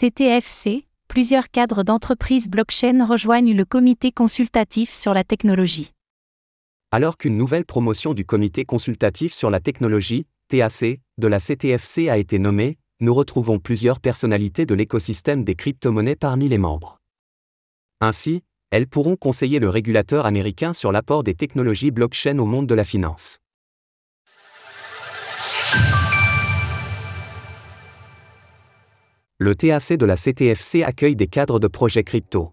CTFC, 0.00 0.86
plusieurs 1.08 1.50
cadres 1.50 1.82
d'entreprises 1.82 2.48
blockchain 2.48 3.04
rejoignent 3.04 3.54
le 3.54 3.66
comité 3.66 4.12
consultatif 4.12 4.94
sur 4.94 5.12
la 5.12 5.24
technologie. 5.24 5.92
Alors 6.90 7.18
qu'une 7.18 7.36
nouvelle 7.36 7.66
promotion 7.66 8.14
du 8.14 8.24
comité 8.24 8.64
consultatif 8.64 9.34
sur 9.34 9.50
la 9.50 9.60
technologie, 9.60 10.24
TAC, 10.48 11.02
de 11.18 11.26
la 11.26 11.38
CTFC 11.38 12.08
a 12.08 12.16
été 12.16 12.38
nommée, 12.38 12.78
nous 13.00 13.12
retrouvons 13.12 13.58
plusieurs 13.58 14.00
personnalités 14.00 14.64
de 14.64 14.72
l'écosystème 14.72 15.44
des 15.44 15.54
crypto-monnaies 15.54 16.16
parmi 16.16 16.48
les 16.48 16.56
membres. 16.56 16.96
Ainsi, 18.00 18.42
elles 18.70 18.86
pourront 18.86 19.16
conseiller 19.16 19.58
le 19.58 19.68
régulateur 19.68 20.24
américain 20.24 20.72
sur 20.72 20.92
l'apport 20.92 21.24
des 21.24 21.34
technologies 21.34 21.90
blockchain 21.90 22.38
au 22.38 22.46
monde 22.46 22.66
de 22.66 22.74
la 22.74 22.84
finance. 22.84 23.36
Le 29.42 29.54
TAC 29.54 29.94
de 29.94 30.04
la 30.04 30.16
CTFC 30.16 30.82
accueille 30.82 31.16
des 31.16 31.26
cadres 31.26 31.58
de 31.58 31.66
projets 31.66 32.04
crypto. 32.04 32.52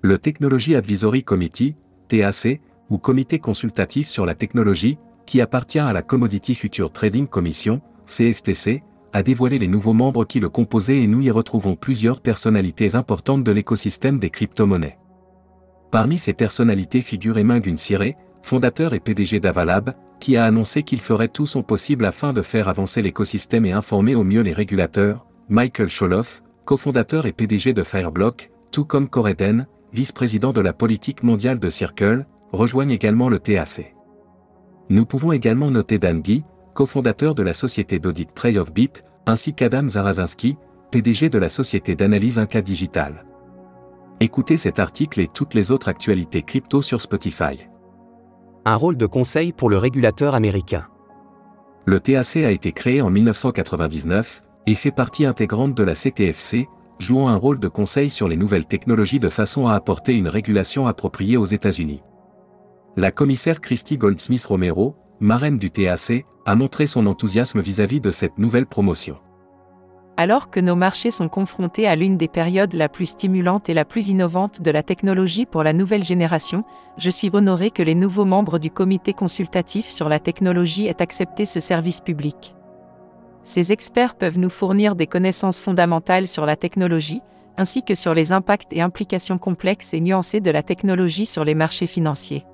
Le 0.00 0.16
Technology 0.16 0.74
Advisory 0.74 1.22
Committee, 1.22 1.76
TAC, 2.08 2.62
ou 2.88 2.96
Comité 2.96 3.38
consultatif 3.38 4.08
sur 4.08 4.24
la 4.24 4.34
technologie, 4.34 4.96
qui 5.26 5.42
appartient 5.42 5.78
à 5.78 5.92
la 5.92 6.00
Commodity 6.00 6.54
Future 6.54 6.90
Trading 6.90 7.26
Commission, 7.26 7.82
CFTC, 8.06 8.82
a 9.12 9.22
dévoilé 9.22 9.58
les 9.58 9.68
nouveaux 9.68 9.92
membres 9.92 10.24
qui 10.24 10.40
le 10.40 10.48
composaient 10.48 11.02
et 11.02 11.06
nous 11.06 11.20
y 11.20 11.30
retrouvons 11.30 11.76
plusieurs 11.76 12.22
personnalités 12.22 12.94
importantes 12.94 13.44
de 13.44 13.52
l'écosystème 13.52 14.18
des 14.18 14.30
crypto-monnaies. 14.30 14.96
Parmi 15.90 16.16
ces 16.16 16.32
personnalités 16.32 17.02
figure 17.02 17.36
Emingun 17.36 17.76
Siré, 17.76 18.16
fondateur 18.42 18.94
et 18.94 19.00
PDG 19.00 19.40
d'Avalab, 19.40 19.92
qui 20.20 20.38
a 20.38 20.46
annoncé 20.46 20.84
qu'il 20.84 21.02
ferait 21.02 21.28
tout 21.28 21.44
son 21.44 21.62
possible 21.62 22.06
afin 22.06 22.32
de 22.32 22.40
faire 22.40 22.70
avancer 22.70 23.02
l'écosystème 23.02 23.66
et 23.66 23.72
informer 23.72 24.14
au 24.14 24.24
mieux 24.24 24.40
les 24.40 24.54
régulateurs, 24.54 25.26
Michael 25.48 25.88
Scholoff, 25.88 26.42
cofondateur 26.64 27.26
et 27.26 27.32
PDG 27.32 27.72
de 27.72 27.82
Fireblock, 27.82 28.50
tout 28.70 28.84
comme 28.84 29.08
Coreden, 29.08 29.66
vice-président 29.92 30.52
de 30.52 30.60
la 30.60 30.72
politique 30.72 31.22
mondiale 31.22 31.58
de 31.58 31.68
Circle, 31.68 32.26
rejoignent 32.52 32.92
également 32.92 33.28
le 33.28 33.38
TAC. 33.38 33.94
Nous 34.88 35.04
pouvons 35.04 35.32
également 35.32 35.70
noter 35.70 35.98
Dan 35.98 36.20
Guy, 36.20 36.44
cofondateur 36.74 37.34
de 37.34 37.42
la 37.42 37.52
société 37.52 37.98
d'audit 37.98 38.32
Tray 38.34 38.56
of 38.58 38.72
Bit, 38.72 39.04
ainsi 39.26 39.52
qu'Adam 39.52 39.88
Zarazinski, 39.88 40.56
PDG 40.90 41.28
de 41.28 41.38
la 41.38 41.48
société 41.48 41.96
d'analyse 41.96 42.38
Inca 42.38 42.62
Digital. 42.62 43.24
Écoutez 44.20 44.56
cet 44.56 44.78
article 44.78 45.20
et 45.20 45.28
toutes 45.28 45.54
les 45.54 45.70
autres 45.70 45.88
actualités 45.88 46.42
crypto 46.42 46.82
sur 46.82 47.02
Spotify. 47.02 47.66
Un 48.64 48.76
rôle 48.76 48.96
de 48.96 49.06
conseil 49.06 49.52
pour 49.52 49.68
le 49.68 49.78
régulateur 49.78 50.34
américain. 50.34 50.86
Le 51.84 51.98
TAC 51.98 52.36
a 52.36 52.50
été 52.52 52.72
créé 52.72 53.02
en 53.02 53.10
1999 53.10 54.42
et 54.66 54.74
fait 54.74 54.90
partie 54.90 55.26
intégrante 55.26 55.74
de 55.74 55.82
la 55.82 55.94
CTFC, 55.94 56.68
jouant 56.98 57.28
un 57.28 57.36
rôle 57.36 57.58
de 57.58 57.68
conseil 57.68 58.10
sur 58.10 58.28
les 58.28 58.36
nouvelles 58.36 58.66
technologies 58.66 59.20
de 59.20 59.28
façon 59.28 59.66
à 59.66 59.74
apporter 59.74 60.14
une 60.14 60.28
régulation 60.28 60.86
appropriée 60.86 61.36
aux 61.36 61.44
États-Unis. 61.44 62.02
La 62.96 63.10
commissaire 63.10 63.60
Christy 63.60 63.98
Goldsmith 63.98 64.44
Romero, 64.44 64.94
marraine 65.20 65.58
du 65.58 65.70
TAC, 65.70 66.26
a 66.44 66.54
montré 66.54 66.86
son 66.86 67.06
enthousiasme 67.06 67.60
vis-à-vis 67.60 68.00
de 68.00 68.10
cette 68.10 68.38
nouvelle 68.38 68.66
promotion. 68.66 69.18
Alors 70.18 70.50
que 70.50 70.60
nos 70.60 70.76
marchés 70.76 71.10
sont 71.10 71.28
confrontés 71.28 71.88
à 71.88 71.96
l'une 71.96 72.18
des 72.18 72.28
périodes 72.28 72.74
la 72.74 72.90
plus 72.90 73.06
stimulantes 73.06 73.70
et 73.70 73.74
la 73.74 73.86
plus 73.86 74.08
innovante 74.08 74.60
de 74.60 74.70
la 74.70 74.82
technologie 74.82 75.46
pour 75.46 75.62
la 75.62 75.72
nouvelle 75.72 76.02
génération, 76.04 76.64
je 76.98 77.08
suis 77.08 77.30
honoré 77.32 77.70
que 77.70 77.82
les 77.82 77.94
nouveaux 77.94 78.26
membres 78.26 78.58
du 78.58 78.70
comité 78.70 79.14
consultatif 79.14 79.88
sur 79.88 80.10
la 80.10 80.20
technologie 80.20 80.86
aient 80.86 81.00
accepté 81.00 81.46
ce 81.46 81.60
service 81.60 82.02
public. 82.02 82.54
Ces 83.44 83.72
experts 83.72 84.14
peuvent 84.14 84.38
nous 84.38 84.50
fournir 84.50 84.94
des 84.94 85.06
connaissances 85.06 85.60
fondamentales 85.60 86.28
sur 86.28 86.46
la 86.46 86.56
technologie, 86.56 87.20
ainsi 87.56 87.82
que 87.82 87.94
sur 87.94 88.14
les 88.14 88.32
impacts 88.32 88.72
et 88.72 88.80
implications 88.80 89.38
complexes 89.38 89.94
et 89.94 90.00
nuancées 90.00 90.40
de 90.40 90.50
la 90.50 90.62
technologie 90.62 91.26
sur 91.26 91.44
les 91.44 91.54
marchés 91.54 91.86
financiers. 91.86 92.44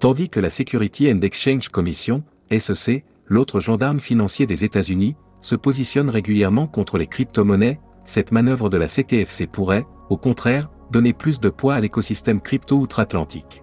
Tandis 0.00 0.28
que 0.28 0.40
la 0.40 0.50
Security 0.50 1.10
and 1.12 1.20
Exchange 1.20 1.68
Commission, 1.68 2.24
SEC, 2.50 3.04
l'autre 3.26 3.60
gendarme 3.60 4.00
financier 4.00 4.46
des 4.46 4.64
États-Unis, 4.64 5.16
se 5.40 5.54
positionne 5.54 6.10
régulièrement 6.10 6.66
contre 6.66 6.98
les 6.98 7.06
crypto-monnaies, 7.06 7.80
cette 8.04 8.32
manœuvre 8.32 8.68
de 8.68 8.76
la 8.76 8.88
CTFC 8.88 9.46
pourrait, 9.46 9.86
au 10.10 10.16
contraire, 10.16 10.68
donner 10.90 11.12
plus 11.12 11.40
de 11.40 11.48
poids 11.48 11.74
à 11.74 11.80
l'écosystème 11.80 12.40
crypto 12.40 12.76
outre-Atlantique. 12.76 13.62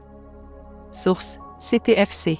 Source 0.92 1.40
CTFC 1.60 2.40